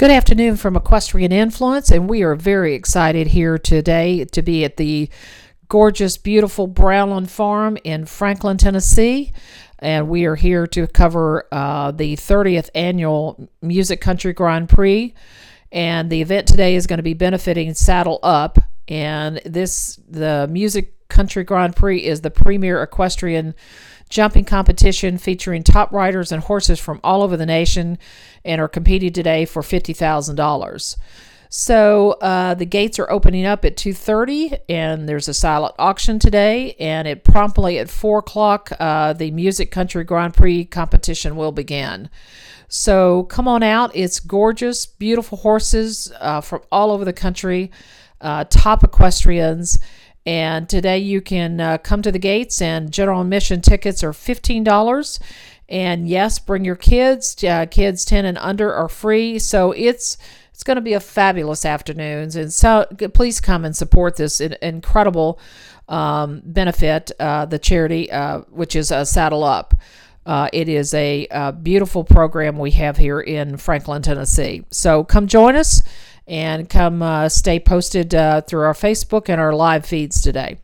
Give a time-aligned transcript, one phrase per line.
[0.00, 4.78] Good afternoon from Equestrian Influence, and we are very excited here today to be at
[4.78, 5.10] the
[5.68, 9.34] gorgeous, beautiful Brownland Farm in Franklin, Tennessee.
[9.78, 15.12] And we are here to cover uh, the 30th annual Music Country Grand Prix.
[15.70, 18.58] And the event today is going to be benefiting Saddle Up.
[18.88, 23.54] And this, the Music Country Grand Prix, is the premier equestrian
[24.08, 27.98] jumping competition featuring top riders and horses from all over the nation
[28.42, 30.96] and are competing today for $50,000.
[31.50, 36.74] So uh, the gates are opening up at 2:30, and there's a silent auction today.
[36.80, 42.08] And it promptly at four o'clock, uh, the Music Country Grand Prix competition will begin.
[42.68, 43.90] So come on out!
[43.94, 47.70] It's gorgeous, beautiful horses uh, from all over the country,
[48.22, 49.78] uh, top equestrians.
[50.26, 55.20] And today you can uh, come to the gates, and general admission tickets are $15.
[55.68, 57.42] And yes, bring your kids.
[57.42, 59.38] Uh, kids 10 and under are free.
[59.38, 60.18] So it's
[60.52, 62.36] it's going to be a fabulous afternoon.
[62.36, 65.40] And so please come and support this incredible
[65.88, 69.72] um, benefit, uh, the charity, uh, which is a Saddle Up.
[70.26, 74.62] Uh, it is a, a, beautiful program we have here in Franklin, Tennessee.
[74.70, 75.79] So come join us
[76.30, 80.58] and come uh, stay posted uh, through our Facebook and our live feeds today.